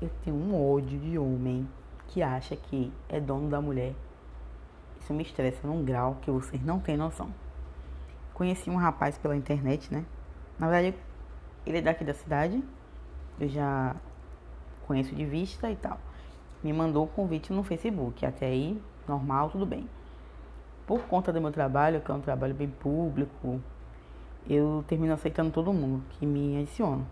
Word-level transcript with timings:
Eu 0.00 0.10
tenho 0.22 0.36
um 0.36 0.74
ódio 0.74 0.98
de 0.98 1.18
homem 1.18 1.66
que 2.08 2.22
acha 2.22 2.54
que 2.54 2.92
é 3.08 3.18
dono 3.18 3.48
da 3.48 3.62
mulher. 3.62 3.94
Isso 5.00 5.14
me 5.14 5.22
estressa 5.22 5.66
num 5.66 5.82
grau 5.82 6.18
que 6.20 6.30
vocês 6.30 6.62
não 6.62 6.78
têm 6.78 6.98
noção. 6.98 7.32
Conheci 8.34 8.68
um 8.68 8.76
rapaz 8.76 9.16
pela 9.16 9.34
internet, 9.34 9.90
né? 9.90 10.04
Na 10.58 10.68
verdade, 10.68 10.94
ele 11.64 11.78
é 11.78 11.80
daqui 11.80 12.04
da 12.04 12.12
cidade. 12.12 12.62
Eu 13.40 13.48
já 13.48 13.96
conheço 14.86 15.14
de 15.14 15.24
vista 15.24 15.70
e 15.70 15.76
tal. 15.76 15.98
Me 16.62 16.74
mandou 16.74 17.04
o 17.04 17.08
convite 17.08 17.50
no 17.50 17.62
Facebook. 17.62 18.26
Até 18.26 18.48
aí, 18.48 18.78
normal, 19.08 19.48
tudo 19.48 19.64
bem. 19.64 19.88
Por 20.86 21.00
conta 21.04 21.32
do 21.32 21.40
meu 21.40 21.50
trabalho, 21.50 22.02
que 22.02 22.10
é 22.10 22.14
um 22.14 22.20
trabalho 22.20 22.54
bem 22.54 22.68
público, 22.68 23.62
eu 24.46 24.84
termino 24.86 25.14
aceitando 25.14 25.50
todo 25.50 25.72
mundo 25.72 26.04
que 26.10 26.26
me 26.26 26.60
adiciona. 26.60 27.06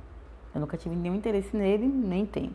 Eu 0.55 0.61
nunca 0.61 0.77
tive 0.77 0.95
nenhum 0.95 1.15
interesse 1.15 1.57
nele, 1.57 1.87
nem 1.87 2.27
tenho. 2.27 2.53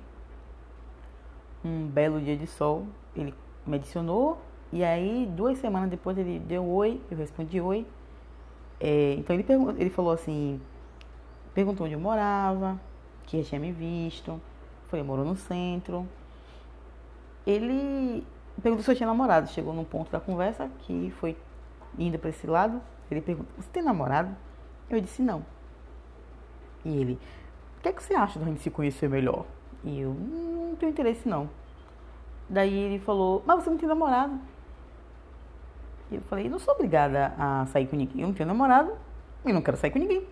Um 1.63 1.88
belo 1.88 2.22
dia 2.22 2.38
de 2.38 2.48
sol, 2.48 2.86
ele 3.16 3.34
me 3.66 3.76
adicionou 3.76 4.40
e 4.72 4.84
aí 4.84 5.27
duas 5.36 5.58
semanas 5.58 5.90
depois 5.90 6.18
ele 6.18 6.40
deu 6.40 6.68
oi, 6.68 7.02
eu 7.09 7.18
respondi 7.18 7.59
oi. 7.59 7.85
É, 8.80 9.13
então 9.13 9.35
ele, 9.35 9.45
ele 9.77 9.90
falou 9.90 10.12
assim, 10.12 10.62
perguntou 11.54 11.85
onde 11.85 11.95
eu 11.95 11.99
morava, 11.99 12.80
que 13.23 13.41
já 13.41 13.49
tinha 13.49 13.62
me 13.62 13.72
visto, 13.72 14.40
foi, 14.88 15.02
morou 15.04 15.26
no 15.26 15.35
centro. 15.35 16.08
Ele 17.45 18.23
perguntou 18.62 18.84
se 18.84 18.91
eu 18.91 18.96
tinha 18.96 19.07
namorado, 19.07 19.49
chegou 19.49 19.73
num 19.73 19.84
ponto 19.84 20.12
da 20.12 20.20
conversa 20.20 20.70
que 20.80 21.12
foi 21.20 21.35
indo 21.98 22.20
para 22.20 22.30
esse 22.30 22.46
lado, 22.46 22.82
ele 23.10 23.21
perguntou, 23.21 23.52
você 23.57 23.70
tem 23.71 23.84
namorado? 23.84 24.35
Eu 24.90 25.02
disse 25.02 25.21
não. 25.21 25.44
E 26.85 26.96
ele, 26.96 27.20
o 27.77 27.82
que, 27.82 27.90
é 27.90 27.91
que 27.91 28.04
você 28.04 28.13
acha 28.13 28.40
da 28.40 28.46
gente 28.46 28.62
se 28.62 28.70
conhecer 28.70 29.10
melhor? 29.10 29.46
E 29.84 30.00
eu, 30.00 30.14
não 30.14 30.76
tenho 30.76 30.92
interesse 30.92 31.28
não. 31.28 31.50
Daí 32.50 32.74
ele 32.74 32.99
falou, 32.99 33.44
mas 33.46 33.63
você 33.63 33.70
não 33.70 33.77
tem 33.77 33.88
namorado. 33.88 34.40
E 36.12 36.16
eu 36.16 36.21
falei, 36.21 36.49
não 36.49 36.60
sou 36.60 36.74
obrigada 36.74 37.34
a 37.38 37.66
sair 37.68 37.88
com 37.88 37.96
ninguém. 37.96 38.21
Eu 38.21 38.27
não 38.27 38.34
tenho 38.34 38.48
namorado 38.48 38.94
e 39.46 39.54
não 39.54 39.62
quero 39.62 39.77
sair 39.77 39.91
com 39.91 39.99
ninguém. 39.99 40.26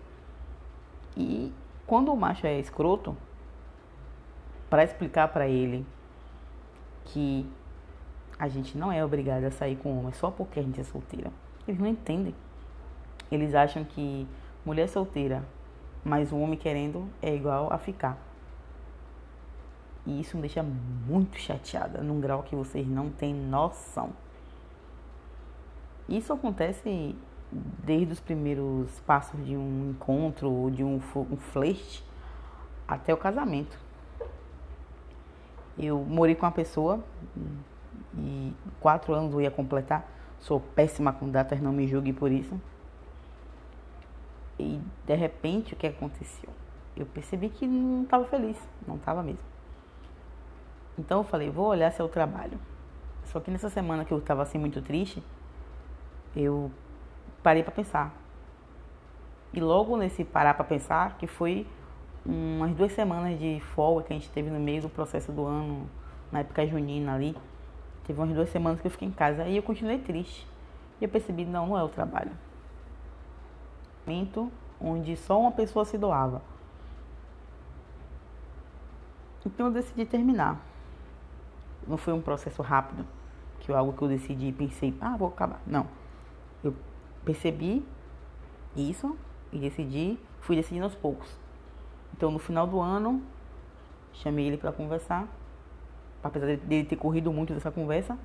E 1.16 1.52
quando 1.86 2.12
o 2.12 2.16
macho 2.16 2.46
é 2.46 2.58
escroto, 2.58 3.16
para 4.68 4.84
explicar 4.84 5.28
para 5.28 5.48
ele 5.48 5.86
que 7.06 7.48
a 8.38 8.48
gente 8.48 8.76
não 8.76 8.92
é 8.92 9.04
obrigada 9.04 9.46
a 9.46 9.50
sair 9.50 9.76
com 9.76 9.98
homem 9.98 10.12
só 10.12 10.30
porque 10.30 10.60
a 10.60 10.62
gente 10.62 10.80
é 10.80 10.84
solteira, 10.84 11.32
eles 11.66 11.80
não 11.80 11.88
entendem. 11.88 12.34
Eles 13.30 13.54
acham 13.54 13.84
que 13.84 14.26
mulher 14.64 14.88
solteira 14.88 15.42
mais 16.04 16.32
um 16.32 16.42
homem 16.42 16.58
querendo 16.58 17.08
é 17.20 17.34
igual 17.34 17.72
a 17.72 17.78
ficar. 17.78 18.27
E 20.08 20.22
isso 20.22 20.36
me 20.36 20.40
deixa 20.40 20.62
muito 20.62 21.38
chateada, 21.38 22.00
num 22.00 22.18
grau 22.18 22.42
que 22.42 22.56
vocês 22.56 22.88
não 22.88 23.10
têm 23.10 23.34
noção. 23.34 24.10
Isso 26.08 26.32
acontece 26.32 27.14
desde 27.52 28.14
os 28.14 28.20
primeiros 28.20 28.88
passos 29.00 29.44
de 29.44 29.54
um 29.54 29.90
encontro 29.90 30.50
ou 30.50 30.70
de 30.70 30.82
um, 30.82 30.98
um 31.30 31.36
flerte 31.36 32.02
até 32.86 33.12
o 33.12 33.18
casamento. 33.18 33.78
Eu 35.78 35.98
morei 35.98 36.34
com 36.34 36.46
uma 36.46 36.52
pessoa 36.52 37.04
e 38.16 38.54
quatro 38.80 39.12
anos 39.12 39.34
eu 39.34 39.42
ia 39.42 39.50
completar. 39.50 40.10
Sou 40.40 40.58
péssima 40.58 41.12
com 41.12 41.28
datas, 41.28 41.60
não 41.60 41.70
me 41.70 41.86
julgue 41.86 42.14
por 42.14 42.32
isso. 42.32 42.58
E 44.58 44.80
de 45.04 45.14
repente 45.14 45.74
o 45.74 45.76
que 45.76 45.86
aconteceu? 45.86 46.48
Eu 46.96 47.04
percebi 47.04 47.50
que 47.50 47.66
não 47.66 48.04
estava 48.04 48.24
feliz, 48.24 48.56
não 48.86 48.96
estava 48.96 49.22
mesmo. 49.22 49.47
Então 50.98 51.18
eu 51.18 51.24
falei, 51.24 51.48
vou 51.48 51.66
olhar 51.66 51.92
seu 51.92 52.08
trabalho. 52.08 52.58
Só 53.24 53.38
que 53.38 53.50
nessa 53.50 53.68
semana 53.68 54.04
que 54.04 54.12
eu 54.12 54.18
estava 54.18 54.42
assim 54.42 54.58
muito 54.58 54.82
triste, 54.82 55.22
eu 56.34 56.70
parei 57.42 57.62
para 57.62 57.72
pensar. 57.72 58.12
E 59.52 59.60
logo 59.60 59.96
nesse 59.96 60.24
parar 60.24 60.54
para 60.54 60.64
pensar, 60.64 61.16
que 61.18 61.26
foi 61.26 61.66
umas 62.26 62.74
duas 62.74 62.92
semanas 62.92 63.38
de 63.38 63.60
folga 63.60 64.02
que 64.02 64.12
a 64.12 64.16
gente 64.16 64.30
teve 64.30 64.50
no 64.50 64.58
meio 64.58 64.82
do 64.82 64.88
processo 64.88 65.30
do 65.32 65.46
ano, 65.46 65.88
na 66.32 66.40
época 66.40 66.66
junina 66.66 67.14
ali, 67.14 67.36
teve 68.06 68.20
umas 68.20 68.34
duas 68.34 68.48
semanas 68.48 68.80
que 68.80 68.86
eu 68.86 68.90
fiquei 68.90 69.08
em 69.08 69.12
casa. 69.12 69.44
Aí 69.44 69.56
eu 69.56 69.62
continuei 69.62 69.98
triste. 69.98 70.46
E 71.00 71.04
eu 71.04 71.08
percebi, 71.08 71.44
não, 71.44 71.68
não 71.68 71.78
é 71.78 71.82
o 71.82 71.88
trabalho. 71.88 72.32
Onde 74.80 75.16
só 75.16 75.38
uma 75.40 75.52
pessoa 75.52 75.84
se 75.84 75.96
doava. 75.96 76.42
Então 79.44 79.66
eu 79.66 79.72
decidi 79.72 80.04
terminar. 80.04 80.67
Não 81.88 81.96
foi 81.96 82.12
um 82.12 82.20
processo 82.20 82.62
rápido, 82.62 83.04
que 83.60 83.72
é 83.72 83.74
algo 83.74 83.92
que 83.92 84.02
eu 84.02 84.08
decidi 84.08 84.48
e 84.48 84.52
pensei, 84.52 84.94
ah, 85.00 85.16
vou 85.16 85.28
acabar. 85.28 85.60
Não 85.66 85.86
eu 86.62 86.74
percebi 87.24 87.84
isso 88.76 89.16
e 89.52 89.58
decidi, 89.58 90.18
fui 90.40 90.56
decidindo 90.56 90.84
aos 90.84 90.94
poucos. 90.94 91.28
Então, 92.16 92.30
no 92.30 92.38
final 92.38 92.66
do 92.66 92.80
ano, 92.80 93.22
chamei 94.12 94.46
ele 94.46 94.56
para 94.56 94.72
conversar, 94.72 95.26
apesar 96.22 96.56
dele 96.56 96.84
ter 96.84 96.96
corrido 96.96 97.32
muito 97.32 97.54
dessa 97.54 97.70
conversa, 97.70 98.18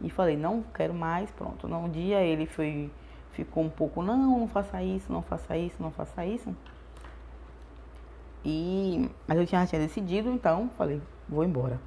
e 0.00 0.08
falei: 0.10 0.36
não 0.36 0.62
quero 0.74 0.94
mais. 0.94 1.30
Pronto. 1.30 1.66
Um 1.66 1.90
dia 1.90 2.20
ele 2.22 2.46
foi, 2.46 2.90
ficou 3.32 3.64
um 3.64 3.70
pouco: 3.70 4.02
não, 4.02 4.38
não 4.38 4.48
faça 4.48 4.82
isso, 4.82 5.12
não 5.12 5.22
faça 5.22 5.56
isso, 5.56 5.76
não 5.80 5.90
faça 5.90 6.24
isso. 6.24 6.54
E, 8.44 9.10
mas 9.26 9.36
eu 9.36 9.44
já 9.44 9.66
tinha 9.66 9.80
decidido, 9.80 10.30
então 10.30 10.70
falei: 10.78 11.02
vou 11.28 11.44
embora. 11.44 11.80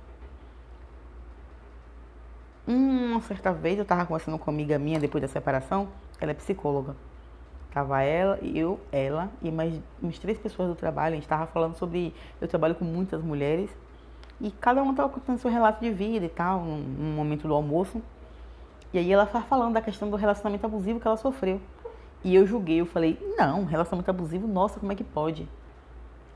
Uma 2.67 3.21
certa 3.21 3.51
vez 3.51 3.79
eu 3.79 3.85
tava 3.85 4.05
conversando 4.05 4.37
com 4.37 4.51
uma 4.51 4.55
amiga 4.55 4.77
minha 4.77 4.99
depois 4.99 5.21
da 5.21 5.27
separação, 5.27 5.87
ela 6.19 6.31
é 6.31 6.33
psicóloga. 6.33 6.95
Tava 7.73 8.01
ela, 8.01 8.37
eu, 8.39 8.79
ela 8.91 9.29
e 9.41 9.49
mais 9.49 9.79
umas 10.01 10.19
três 10.19 10.37
pessoas 10.37 10.69
do 10.69 10.75
trabalho. 10.75 11.13
A 11.13 11.15
gente 11.15 11.27
tava 11.27 11.47
falando 11.47 11.75
sobre. 11.75 12.13
Eu 12.39 12.47
trabalho 12.47 12.75
com 12.75 12.83
muitas 12.83 13.23
mulheres 13.23 13.69
e 14.39 14.51
cada 14.51 14.81
uma 14.83 14.93
tava 14.93 15.09
contando 15.09 15.39
seu 15.39 15.49
relato 15.49 15.79
de 15.79 15.91
vida 15.91 16.25
e 16.25 16.29
tal, 16.29 16.61
no, 16.61 16.77
no 16.77 17.15
momento 17.15 17.47
do 17.47 17.53
almoço. 17.53 18.01
E 18.93 18.97
aí 18.97 19.11
ela 19.11 19.25
tava 19.25 19.45
falando 19.45 19.73
da 19.73 19.81
questão 19.81 20.09
do 20.09 20.17
relacionamento 20.17 20.65
abusivo 20.65 20.99
que 20.99 21.07
ela 21.07 21.15
sofreu. 21.15 21.61
E 22.23 22.35
eu 22.35 22.45
julguei, 22.45 22.81
eu 22.81 22.85
falei, 22.85 23.17
não, 23.37 23.65
relacionamento 23.65 24.09
abusivo, 24.11 24.47
nossa, 24.47 24.79
como 24.79 24.91
é 24.91 24.95
que 24.95 25.03
pode? 25.03 25.47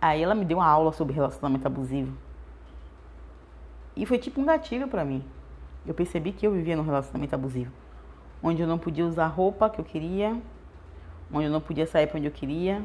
Aí 0.01 0.21
ela 0.21 0.33
me 0.33 0.45
deu 0.45 0.57
uma 0.57 0.67
aula 0.67 0.91
sobre 0.93 1.13
relacionamento 1.13 1.67
abusivo. 1.67 2.15
E 3.95 4.05
foi 4.05 4.17
tipo 4.17 4.39
um 4.39 4.45
gatilho 4.45 4.87
para 4.87 5.03
mim. 5.03 5.23
Eu 5.85 5.93
percebi 5.93 6.31
que 6.31 6.45
eu 6.45 6.51
vivia 6.51 6.75
num 6.75 6.83
relacionamento 6.83 7.35
abusivo, 7.35 7.71
onde 8.41 8.61
eu 8.61 8.67
não 8.67 8.77
podia 8.77 9.05
usar 9.05 9.25
a 9.25 9.27
roupa 9.27 9.69
que 9.69 9.79
eu 9.79 9.85
queria, 9.85 10.39
onde 11.31 11.45
eu 11.45 11.51
não 11.51 11.61
podia 11.61 11.85
sair 11.85 12.07
para 12.07 12.17
onde 12.17 12.27
eu 12.27 12.31
queria, 12.31 12.81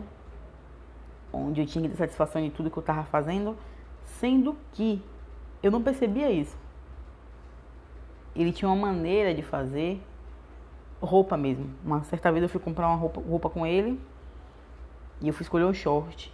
onde 1.33 1.61
eu 1.61 1.67
tinha 1.67 1.83
que 1.83 1.91
ter 1.91 1.97
satisfação 1.97 2.43
de 2.43 2.51
tudo 2.51 2.71
que 2.71 2.77
eu 2.77 2.83
estava 2.83 3.05
fazendo, 3.05 3.57
sendo 4.05 4.57
que 4.73 5.03
eu 5.63 5.71
não 5.71 5.83
percebia 5.83 6.31
isso. 6.31 6.57
Ele 8.35 8.53
tinha 8.53 8.69
uma 8.69 8.87
maneira 8.87 9.35
de 9.35 9.43
fazer 9.43 10.01
roupa 11.01 11.37
mesmo. 11.37 11.71
Uma 11.85 12.03
certa 12.05 12.31
vez 12.31 12.43
eu 12.43 12.49
fui 12.49 12.61
comprar 12.61 12.89
uma 12.89 12.97
roupa, 12.97 13.21
roupa 13.21 13.51
com 13.51 13.67
ele 13.67 14.01
e 15.21 15.29
eu 15.29 15.35
fui 15.35 15.43
escolher 15.43 15.65
um 15.65 15.75
short. 15.75 16.33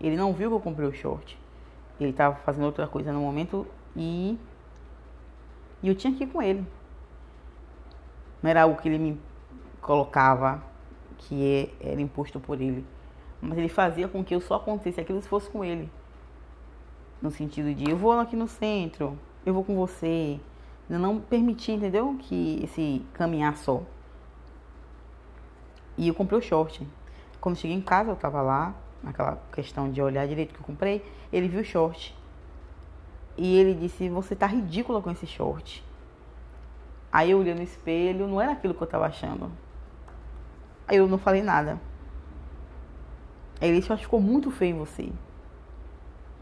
Ele 0.00 0.16
não 0.16 0.32
viu 0.32 0.50
que 0.50 0.56
eu 0.56 0.60
comprei 0.60 0.88
o 0.88 0.92
short. 0.92 1.38
Ele 1.98 2.10
estava 2.10 2.36
fazendo 2.36 2.64
outra 2.64 2.86
coisa 2.86 3.12
no 3.12 3.20
momento 3.20 3.66
e 3.94 4.38
e 5.82 5.88
eu 5.88 5.94
tinha 5.94 6.14
que 6.14 6.24
ir 6.24 6.26
com 6.26 6.42
ele. 6.42 6.66
Não 8.42 8.50
era 8.50 8.62
algo 8.62 8.80
que 8.80 8.88
ele 8.88 8.98
me 8.98 9.20
colocava, 9.80 10.62
que 11.18 11.72
é, 11.80 11.90
era 11.92 12.00
imposto 12.00 12.40
por 12.40 12.60
ele. 12.60 12.84
Mas 13.40 13.58
ele 13.58 13.68
fazia 13.68 14.08
com 14.08 14.24
que 14.24 14.34
eu 14.34 14.40
só 14.40 14.56
acontecesse 14.56 15.00
aquilo 15.00 15.20
se 15.22 15.28
fosse 15.28 15.48
com 15.50 15.64
ele. 15.64 15.90
No 17.20 17.30
sentido 17.30 17.74
de, 17.74 17.90
eu 17.90 17.96
vou 17.96 18.12
aqui 18.12 18.36
no 18.36 18.48
centro, 18.48 19.18
eu 19.44 19.52
vou 19.52 19.64
com 19.64 19.74
você. 19.74 20.40
Eu 20.88 20.98
não 20.98 21.20
permitia, 21.20 21.74
entendeu? 21.74 22.16
Que 22.18 22.62
esse 22.64 23.04
caminhar 23.12 23.56
só. 23.56 23.82
E 25.96 26.08
eu 26.08 26.14
comprei 26.14 26.38
o 26.38 26.42
short. 26.42 26.86
Quando 27.40 27.56
cheguei 27.56 27.76
em 27.76 27.80
casa, 27.80 28.10
eu 28.10 28.16
tava 28.16 28.42
lá, 28.42 28.74
naquela 29.02 29.40
questão 29.52 29.90
de 29.90 30.00
olhar 30.00 30.26
direito 30.26 30.54
que 30.54 30.60
eu 30.60 30.64
comprei, 30.64 31.04
ele 31.32 31.48
viu 31.48 31.60
o 31.60 31.64
short. 31.64 32.16
E 33.40 33.56
ele 33.56 33.72
disse: 33.72 34.06
Você 34.10 34.36
tá 34.36 34.46
ridícula 34.46 35.00
com 35.00 35.10
esse 35.10 35.26
short. 35.26 35.82
Aí 37.10 37.30
eu 37.30 37.38
olhei 37.38 37.54
no 37.54 37.62
espelho, 37.62 38.28
não 38.28 38.38
era 38.38 38.52
aquilo 38.52 38.74
que 38.74 38.82
eu 38.82 38.86
tava 38.86 39.06
achando. 39.06 39.50
Aí 40.86 40.98
eu 40.98 41.08
não 41.08 41.16
falei 41.16 41.42
nada. 41.42 41.80
Aí 43.58 43.70
ele 43.70 43.80
disse: 43.80 43.96
ficou 43.96 44.20
muito 44.20 44.50
feio 44.50 44.76
em 44.76 44.78
você. 44.78 45.10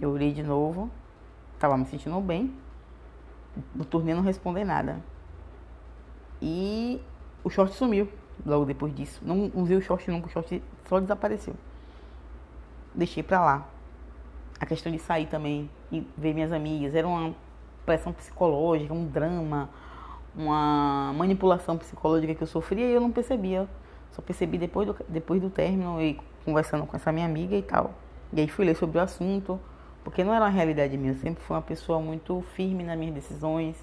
Eu 0.01 0.11
olhei 0.11 0.33
de 0.33 0.43
novo, 0.43 0.91
tava 1.61 1.77
me 1.77 1.87
sentindo 1.87 2.21
bem. 2.21 2.53
No 3.77 3.85
turnê 3.85 4.13
não 4.13 4.23
responder 4.23 4.65
nada. 4.65 5.01
E 6.43 7.01
o 7.45 7.49
short 7.49 7.77
sumiu 7.77 8.09
logo 8.45 8.65
depois 8.65 8.93
disso. 8.93 9.21
Não 9.25 9.53
usei 9.55 9.77
o 9.77 9.81
short 9.81 10.11
nunca, 10.11 10.27
o 10.27 10.31
short 10.31 10.61
só 10.89 10.99
desapareceu. 10.99 11.55
Deixei 12.93 13.23
pra 13.23 13.41
lá. 13.41 13.69
a 14.59 14.67
questão 14.67 14.91
de 14.91 14.99
sair 14.99 15.27
também 15.27 15.71
e 15.91 16.07
ver 16.17 16.35
minhas 16.35 16.53
amigas. 16.53 16.95
Era 16.95 17.07
uma 17.07 17.35
pressão 17.85 18.13
psicológica, 18.13 18.93
um 18.93 19.07
drama, 19.07 19.69
uma 20.35 21.13
manipulação 21.17 21.77
psicológica 21.79 22.35
que 22.35 22.43
eu 22.43 22.47
sofria 22.47 22.87
e 22.87 22.93
eu 22.93 23.01
não 23.01 23.11
percebia. 23.11 23.69
Só 24.13 24.23
percebi 24.23 24.59
depois 24.59 24.87
do, 24.87 24.97
depois 25.09 25.41
do 25.41 25.51
término 25.51 26.01
e 26.01 26.19
conversando 26.45 26.87
com 26.87 26.97
essa 26.97 27.13
minha 27.13 27.27
amiga 27.27 27.57
e 27.57 27.63
tal. 27.63 27.93
E 28.33 28.41
aí 28.41 28.49
fui 28.49 28.65
ler 28.65 28.77
sobre 28.77 28.99
o 28.99 29.01
assunto, 29.01 29.59
porque 30.05 30.23
não 30.23 30.35
era 30.35 30.45
uma 30.45 30.51
realidade 30.51 30.97
minha. 30.97 31.13
Eu 31.13 31.17
sempre 31.17 31.43
fui 31.43 31.57
uma 31.57 31.63
pessoa 31.63 32.01
muito 32.01 32.43
firme 32.55 32.85
nas 32.85 32.99
minhas 32.99 33.15
decisões, 33.15 33.77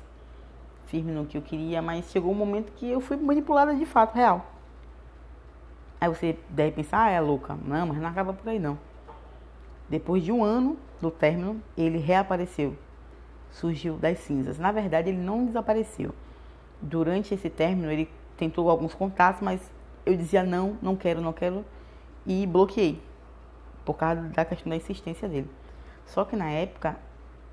firme 0.86 1.12
no 1.12 1.26
que 1.26 1.38
eu 1.38 1.42
queria, 1.42 1.82
mas 1.82 2.12
chegou 2.12 2.32
um 2.32 2.36
momento 2.36 2.72
que 2.74 2.90
eu 2.90 3.02
fui 3.02 3.18
manipulada 3.18 3.74
de 3.74 3.86
fato, 3.86 4.16
real. 4.16 4.46
Aí 6.00 6.10
você 6.10 6.38
deve 6.50 6.72
pensar, 6.72 7.06
ah, 7.06 7.10
é 7.10 7.20
louca. 7.20 7.58
Não, 7.66 7.88
mas 7.88 7.98
não 7.98 8.10
acaba 8.10 8.34
por 8.34 8.48
aí 8.48 8.60
não. 8.60 8.78
Depois 9.90 10.24
de 10.24 10.32
um 10.32 10.44
ano 10.44 10.78
do 11.02 11.12
término, 11.12 11.62
ele 11.78 11.98
reapareceu. 11.98 12.76
Surgiu 13.52 13.96
das 13.98 14.20
cinzas. 14.20 14.58
Na 14.58 14.72
verdade, 14.72 15.10
ele 15.10 15.18
não 15.18 15.46
desapareceu. 15.46 16.14
Durante 16.82 17.34
esse 17.34 17.50
término, 17.50 17.92
ele 17.92 18.10
tentou 18.36 18.70
alguns 18.70 18.94
contatos, 18.94 19.42
mas 19.42 19.72
eu 20.06 20.16
dizia 20.16 20.44
não, 20.44 20.78
não 20.82 20.96
quero, 20.96 21.22
não 21.22 21.32
quero. 21.32 21.64
E 22.26 22.46
bloqueei. 22.46 23.02
Por 23.86 23.94
causa 23.94 24.22
da 24.22 24.44
questão 24.44 24.70
da 24.70 24.76
insistência 24.76 25.30
dele. 25.30 25.50
Só 26.06 26.26
que 26.26 26.36
na 26.36 26.50
época, 26.50 26.98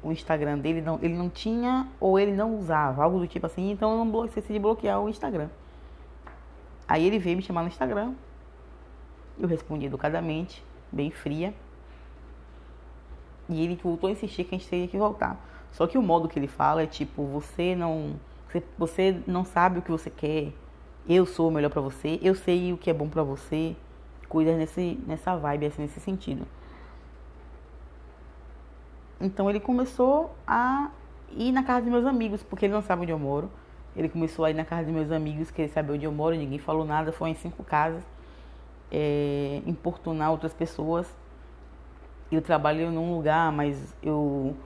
o 0.03 0.11
Instagram 0.11 0.59
dele 0.59 0.81
não, 0.81 0.99
ele 1.01 1.15
não 1.15 1.31
tinha 1.31 1.87
ou 2.01 2.19
ele 2.19 2.33
não 2.33 2.59
usava, 2.59 3.05
algo 3.05 3.19
do 3.19 3.27
tipo 3.27 3.47
assim, 3.47 3.71
então 3.71 3.99
eu 3.99 4.05
não 4.05 4.25
esqueci 4.25 4.53
de 4.53 4.59
bloquear 4.59 5.01
o 5.01 5.09
Instagram. 5.09 5.49
Aí 6.89 7.07
ele 7.07 7.19
veio 7.19 7.37
me 7.37 7.43
chamar 7.43 7.63
no 7.63 7.69
Instagram. 7.69 8.15
Eu 9.39 9.49
respondi 9.49 9.87
educadamente, 9.87 10.63
bem 10.91 11.11
fria. 11.11 11.55
E 13.53 13.63
ele 13.63 13.79
voltou 13.83 14.09
a 14.09 14.13
insistir 14.13 14.45
que 14.45 14.55
a 14.55 14.59
gente 14.59 14.69
teria 14.69 14.89
que 14.89 14.97
voltar. 14.97 15.39
Só 15.73 15.87
que 15.87 15.99
o 15.99 16.03
modo 16.03 16.29
que 16.29 16.39
ele 16.39 16.49
fala 16.49 16.83
é 16.83 16.87
tipo, 16.87 17.25
você 17.27 17.75
não. 17.75 18.15
Você 18.79 19.23
não 19.27 19.45
sabe 19.45 19.79
o 19.79 19.83
que 19.83 19.91
você 19.91 20.11
quer. 20.11 20.53
Eu 21.09 21.25
sou 21.25 21.49
o 21.49 21.51
melhor 21.51 21.71
para 21.71 21.81
você. 21.81 22.19
Eu 22.23 22.35
sei 22.35 22.73
o 22.73 22.77
que 22.77 22.91
é 22.91 22.95
bom 22.95 23.09
para 23.09 23.23
você. 23.23 23.75
Cuida 24.29 24.57
nesse, 24.57 24.99
nessa 25.07 25.37
vibe, 25.37 25.67
assim, 25.67 25.83
nesse 25.83 26.01
sentido. 26.01 26.47
Então 29.21 29.49
ele 29.49 29.61
começou 29.61 30.35
a 30.47 30.91
ir 31.31 31.53
na 31.53 31.63
casa 31.63 31.83
dos 31.83 31.91
meus 31.91 32.07
amigos, 32.07 32.43
porque 32.43 32.67
ele 32.67 32.73
não 32.75 32.83
sabe 32.83 33.03
onde 33.03 33.13
eu 33.13 33.19
moro. 33.19 33.51
Ele 33.95 34.09
começou 34.09 34.45
a 34.45 34.51
ir 34.51 34.55
na 34.55 34.65
casa 34.65 34.85
dos 34.85 34.93
meus 34.93 35.11
amigos, 35.11 35.51
querer 35.51 35.69
saber 35.69 35.93
onde 35.93 36.05
eu 36.05 36.13
moro, 36.13 36.35
ninguém 36.35 36.59
falou 36.59 36.85
nada, 36.85 37.13
foi 37.13 37.31
em 37.31 37.35
cinco 37.35 37.63
casas. 37.63 38.03
É, 38.91 39.63
importunar 39.67 40.31
outras 40.31 40.53
pessoas 40.53 41.07
eu 42.35 42.43
trabalho 42.43 42.91
num 42.91 43.15
lugar, 43.15 43.53
mas 43.53 43.95
eu 44.03 44.57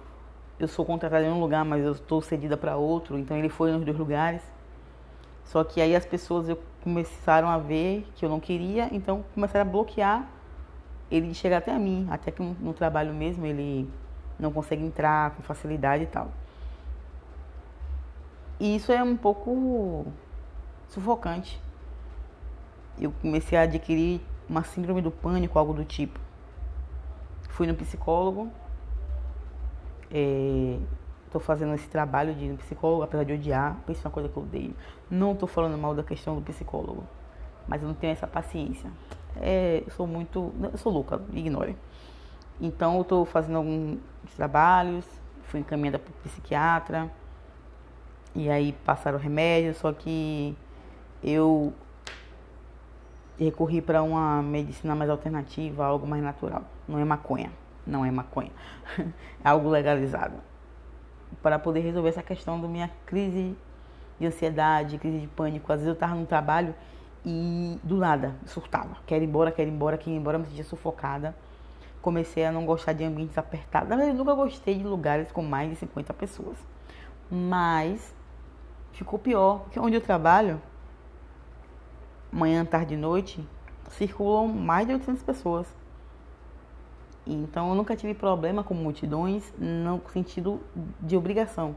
eu 0.58 0.66
sou 0.66 0.86
contratada 0.86 1.24
em 1.24 1.30
um 1.30 1.40
lugar, 1.40 1.64
mas 1.64 1.84
eu 1.84 1.92
estou 1.92 2.22
cedida 2.22 2.56
para 2.56 2.76
outro, 2.76 3.18
então 3.18 3.36
ele 3.36 3.48
foi 3.48 3.70
nos 3.72 3.84
dois 3.84 3.98
lugares. 3.98 4.42
Só 5.44 5.62
que 5.62 5.80
aí 5.80 5.94
as 5.94 6.06
pessoas 6.06 6.46
começaram 6.82 7.48
a 7.48 7.58
ver 7.58 8.06
que 8.14 8.24
eu 8.24 8.28
não 8.28 8.40
queria, 8.40 8.88
então 8.92 9.24
começaram 9.34 9.68
a 9.68 9.70
bloquear 9.70 10.26
ele 11.10 11.28
de 11.28 11.34
chegar 11.34 11.58
até 11.58 11.78
mim, 11.78 12.06
até 12.10 12.30
que 12.30 12.42
no 12.42 12.72
trabalho 12.72 13.12
mesmo 13.12 13.44
ele 13.44 13.88
não 14.38 14.50
consegue 14.52 14.82
entrar 14.82 15.32
com 15.32 15.42
facilidade 15.42 16.04
e 16.04 16.06
tal. 16.06 16.30
E 18.58 18.76
isso 18.76 18.90
é 18.90 19.02
um 19.02 19.16
pouco 19.16 20.06
sufocante. 20.88 21.60
Eu 22.98 23.12
comecei 23.20 23.58
a 23.58 23.62
adquirir 23.62 24.20
uma 24.48 24.64
síndrome 24.64 25.02
do 25.02 25.10
pânico, 25.10 25.58
algo 25.58 25.74
do 25.74 25.84
tipo. 25.84 26.18
Fui 27.56 27.66
no 27.66 27.74
psicólogo. 27.74 28.50
Estou 30.10 31.40
é, 31.40 31.44
fazendo 31.44 31.72
esse 31.74 31.88
trabalho 31.88 32.34
de 32.34 32.44
ir 32.44 32.48
no 32.50 32.58
psicólogo, 32.58 33.02
apesar 33.02 33.24
de 33.24 33.32
odiar. 33.32 33.78
Isso 33.88 34.02
é 34.04 34.08
uma 34.08 34.12
coisa 34.12 34.28
que 34.28 34.36
eu 34.36 34.42
odeio. 34.42 34.74
Não 35.10 35.32
estou 35.32 35.48
falando 35.48 35.78
mal 35.78 35.94
da 35.94 36.02
questão 36.02 36.34
do 36.34 36.42
psicólogo. 36.42 37.02
Mas 37.66 37.80
eu 37.80 37.88
não 37.88 37.94
tenho 37.94 38.12
essa 38.12 38.26
paciência. 38.26 38.90
É, 39.40 39.82
eu 39.86 39.90
sou 39.92 40.06
muito. 40.06 40.52
Eu 40.70 40.76
sou 40.76 40.92
louca, 40.92 41.18
ignore. 41.32 41.74
Então 42.60 42.96
eu 42.96 43.00
estou 43.00 43.24
fazendo 43.24 43.56
alguns 43.56 44.00
trabalhos. 44.36 45.06
Fui 45.44 45.60
encaminhada 45.60 45.98
para 45.98 46.12
psiquiatra. 46.24 47.10
E 48.34 48.50
aí 48.50 48.74
passaram 48.84 49.18
remédio, 49.18 49.74
só 49.74 49.94
que 49.94 50.54
eu 51.24 51.72
recorri 53.44 53.82
para 53.82 54.02
uma 54.02 54.42
medicina 54.42 54.94
mais 54.94 55.10
alternativa, 55.10 55.84
algo 55.84 56.06
mais 56.06 56.22
natural. 56.22 56.64
Não 56.88 56.98
é 56.98 57.04
maconha, 57.04 57.50
não 57.86 58.04
é 58.04 58.10
maconha. 58.10 58.50
é 58.98 59.48
algo 59.48 59.68
legalizado. 59.68 60.34
Para 61.42 61.58
poder 61.58 61.80
resolver 61.80 62.08
essa 62.08 62.22
questão 62.22 62.60
da 62.60 62.66
minha 62.66 62.90
crise 63.04 63.56
de 64.18 64.26
ansiedade, 64.26 64.98
crise 64.98 65.18
de 65.18 65.26
pânico. 65.26 65.70
Às 65.72 65.80
vezes 65.80 65.88
eu 65.88 65.94
estava 65.94 66.14
no 66.14 66.26
trabalho 66.26 66.74
e 67.24 67.78
do 67.82 67.96
nada 67.96 68.34
surtava. 68.46 68.96
Quero 69.06 69.24
ir 69.24 69.26
embora, 69.28 69.50
quero 69.50 69.68
ir 69.68 69.72
embora, 69.72 69.98
quero 69.98 70.10
ir 70.10 70.18
embora, 70.18 70.38
me 70.38 70.46
sentia 70.46 70.64
sufocada. 70.64 71.34
Comecei 72.00 72.44
a 72.46 72.52
não 72.52 72.64
gostar 72.64 72.92
de 72.92 73.04
ambientes 73.04 73.36
apertados. 73.36 73.88
Na 73.88 73.96
verdade, 73.96 74.16
eu 74.16 74.18
nunca 74.18 74.34
gostei 74.34 74.78
de 74.78 74.84
lugares 74.84 75.32
com 75.32 75.42
mais 75.42 75.68
de 75.68 75.76
50 75.76 76.14
pessoas. 76.14 76.56
Mas 77.28 78.14
ficou 78.92 79.18
pior, 79.18 79.60
porque 79.60 79.78
onde 79.80 79.96
eu 79.96 80.00
trabalho 80.00 80.60
manhã, 82.36 82.64
tarde 82.64 82.94
e 82.94 82.96
noite, 82.96 83.42
circulam 83.90 84.46
mais 84.46 84.86
de 84.86 84.92
800 84.92 85.22
pessoas. 85.22 85.66
Então 87.26 87.70
eu 87.70 87.74
nunca 87.74 87.96
tive 87.96 88.14
problema 88.14 88.62
com 88.62 88.74
multidões 88.74 89.52
no 89.58 90.00
sentido 90.12 90.60
de 91.00 91.16
obrigação. 91.16 91.74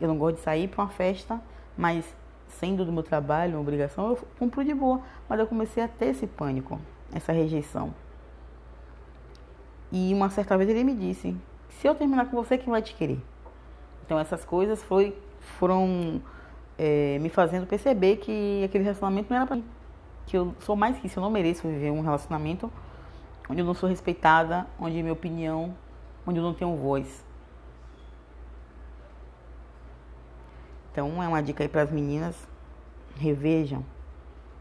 Eu 0.00 0.08
não 0.08 0.16
gosto 0.16 0.36
de 0.36 0.42
sair 0.42 0.68
para 0.68 0.84
uma 0.84 0.90
festa, 0.90 1.40
mas 1.76 2.04
sendo 2.46 2.84
do 2.84 2.92
meu 2.92 3.02
trabalho 3.02 3.54
uma 3.54 3.60
obrigação, 3.60 4.10
eu 4.10 4.18
cumpro 4.38 4.64
de 4.64 4.72
boa. 4.72 5.02
Mas 5.28 5.40
eu 5.40 5.46
comecei 5.46 5.82
a 5.82 5.88
ter 5.88 6.06
esse 6.06 6.26
pânico, 6.26 6.80
essa 7.12 7.32
rejeição. 7.32 7.92
E 9.90 10.14
uma 10.14 10.30
certa 10.30 10.56
vez 10.56 10.70
ele 10.70 10.84
me 10.84 10.94
disse: 10.94 11.36
se 11.68 11.86
eu 11.86 11.94
terminar 11.94 12.30
com 12.30 12.36
você, 12.36 12.56
quem 12.56 12.70
vai 12.70 12.80
te 12.80 12.94
querer? 12.94 13.20
Então 14.06 14.18
essas 14.18 14.44
coisas 14.44 14.82
foi, 14.82 15.14
foram 15.58 16.22
é, 16.78 17.18
me 17.18 17.28
fazendo 17.28 17.66
perceber 17.66 18.16
que 18.16 18.62
aquele 18.64 18.84
relacionamento 18.84 19.28
não 19.28 19.36
era 19.36 19.46
para 19.46 19.56
mim 19.56 19.64
que 20.28 20.36
eu 20.36 20.54
sou 20.60 20.76
mais 20.76 20.98
que 20.98 21.06
isso, 21.06 21.18
eu 21.18 21.22
não 21.22 21.30
mereço 21.30 21.66
viver 21.66 21.90
um 21.90 22.02
relacionamento 22.02 22.70
onde 23.48 23.62
eu 23.62 23.64
não 23.64 23.72
sou 23.72 23.88
respeitada, 23.88 24.66
onde 24.78 25.02
minha 25.02 25.12
opinião, 25.12 25.74
onde 26.26 26.38
eu 26.38 26.42
não 26.42 26.52
tenho 26.52 26.76
voz. 26.76 27.24
Então 30.92 31.22
é 31.22 31.26
uma 31.26 31.42
dica 31.42 31.64
aí 31.64 31.68
para 31.68 31.80
as 31.80 31.90
meninas, 31.90 32.36
revejam. 33.16 33.82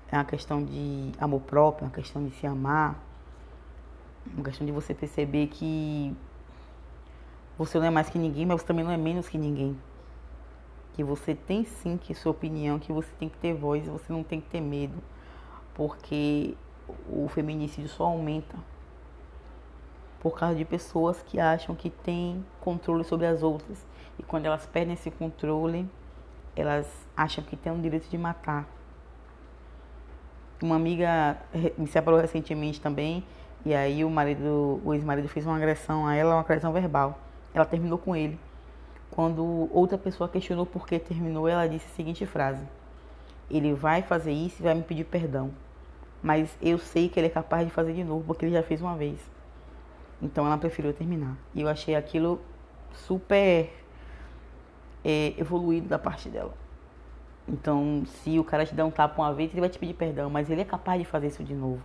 É 0.09 0.15
uma 0.15 0.23
questão 0.23 0.63
de 0.63 1.11
amor 1.19 1.41
próprio, 1.41 1.83
é 1.83 1.87
uma 1.89 1.93
questão 1.93 2.23
de 2.23 2.31
se 2.35 2.47
amar, 2.47 2.97
uma 4.33 4.45
questão 4.45 4.65
de 4.65 4.71
você 4.71 4.93
perceber 4.93 5.47
que 5.47 6.15
você 7.57 7.77
não 7.77 7.87
é 7.87 7.89
mais 7.89 8.09
que 8.09 8.17
ninguém, 8.17 8.45
mas 8.45 8.61
você 8.61 8.67
também 8.67 8.85
não 8.85 8.91
é 8.91 8.97
menos 8.97 9.27
que 9.27 9.37
ninguém. 9.37 9.77
Que 10.93 11.03
você 11.03 11.35
tem 11.35 11.65
sim 11.65 11.97
que 11.97 12.15
sua 12.15 12.31
opinião, 12.31 12.79
que 12.79 12.93
você 12.93 13.09
tem 13.19 13.27
que 13.27 13.37
ter 13.37 13.53
voz, 13.53 13.85
você 13.85 14.13
não 14.13 14.23
tem 14.23 14.39
que 14.39 14.47
ter 14.47 14.61
medo 14.61 14.95
porque 15.77 16.55
o 17.07 17.27
feminicídio 17.27 17.87
só 17.87 18.05
aumenta 18.05 18.57
por 20.19 20.37
causa 20.37 20.55
de 20.55 20.65
pessoas 20.65 21.21
que 21.21 21.39
acham 21.39 21.75
que 21.75 21.91
têm 21.91 22.43
controle 22.59 23.03
sobre 23.03 23.27
as 23.27 23.43
outras 23.43 23.85
e 24.17 24.23
quando 24.23 24.47
elas 24.47 24.65
perdem 24.65 24.95
esse 24.95 25.11
controle, 25.11 25.87
elas 26.55 26.87
acham 27.15 27.43
que 27.43 27.55
têm 27.55 27.71
o 27.71 27.79
direito 27.79 28.09
de 28.09 28.17
matar. 28.17 28.67
Uma 30.63 30.75
amiga 30.75 31.37
me 31.77 31.85
separou 31.85 32.19
recentemente 32.19 32.81
também 32.81 33.23
e 33.63 33.75
aí 33.75 34.03
o 34.03 34.09
marido, 34.09 34.81
o 34.83 34.95
ex-marido 34.95 35.29
fez 35.29 35.45
uma 35.45 35.57
agressão 35.57 36.07
a 36.07 36.15
ela, 36.15 36.33
uma 36.33 36.41
agressão 36.41 36.73
verbal. 36.73 37.19
Ela 37.53 37.65
terminou 37.65 37.99
com 37.99 38.15
ele. 38.15 38.39
Quando 39.11 39.69
outra 39.71 39.97
pessoa 39.97 40.27
questionou 40.27 40.65
por 40.65 40.87
que 40.87 40.97
terminou, 40.97 41.47
ela 41.47 41.67
disse 41.67 41.85
a 41.85 41.95
seguinte 41.95 42.25
frase: 42.25 42.65
Ele 43.49 43.73
vai 43.73 44.01
fazer 44.01 44.31
isso 44.31 44.61
e 44.61 44.63
vai 44.63 44.73
me 44.73 44.83
pedir 44.83 45.05
perdão 45.05 45.51
mas 46.21 46.57
eu 46.61 46.77
sei 46.77 47.09
que 47.09 47.19
ele 47.19 47.27
é 47.27 47.29
capaz 47.29 47.65
de 47.65 47.73
fazer 47.73 47.93
de 47.93 48.03
novo 48.03 48.23
porque 48.25 48.45
ele 48.45 48.53
já 48.53 48.63
fez 48.63 48.81
uma 48.81 48.95
vez. 48.95 49.19
Então 50.21 50.45
ela 50.45 50.57
preferiu 50.57 50.93
terminar. 50.93 51.37
E 51.53 51.61
eu 51.61 51.67
achei 51.67 51.95
aquilo 51.95 52.41
super 52.91 53.71
é, 55.03 55.33
evoluído 55.37 55.87
da 55.87 55.99
parte 55.99 56.29
dela. 56.29 56.53
Então, 57.47 58.03
se 58.05 58.37
o 58.37 58.43
cara 58.43 58.65
te 58.65 58.75
der 58.75 58.83
um 58.83 58.91
tapa 58.91 59.21
uma 59.21 59.33
vez, 59.33 59.51
ele 59.51 59.61
vai 59.61 59.69
te 59.69 59.79
pedir 59.79 59.93
perdão, 59.93 60.29
mas 60.29 60.49
ele 60.49 60.61
é 60.61 60.65
capaz 60.65 60.99
de 60.99 61.05
fazer 61.05 61.27
isso 61.27 61.43
de 61.43 61.53
novo. 61.53 61.81